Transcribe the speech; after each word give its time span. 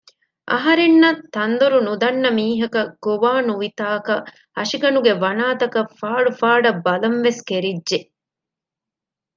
އަހަރެންނަށް 0.51 1.21
ތަންދޮރު 1.35 1.77
ނުދަންނަ 1.87 2.29
މީހަކަށް 2.37 2.91
ގޮވާ 3.05 3.31
ނުވިތާކަށް 3.47 4.23
ހަށިގަނޑުގެ 4.57 5.13
ވަނާތަކަށް 5.23 5.91
ފާޑު 5.99 6.29
ފާޑަށް 6.39 6.81
ބަލަންވެސް 6.85 7.41
ކެރިއްޖެ 7.49 7.99